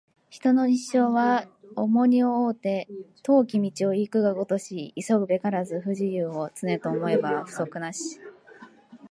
[0.31, 1.45] 人の一生は
[1.75, 2.87] 重荷を負うて、
[3.21, 8.19] 遠き道を行くがごとし急ぐべからず不自由を、常と思えば不足なし